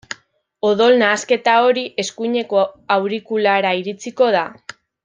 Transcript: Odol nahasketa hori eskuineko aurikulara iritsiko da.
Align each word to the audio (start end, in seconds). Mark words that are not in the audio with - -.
Odol 0.69 0.97
nahasketa 1.03 1.53
hori 1.67 1.83
eskuineko 2.05 2.65
aurikulara 2.99 3.79
iritsiko 3.85 4.37
da. 4.41 4.47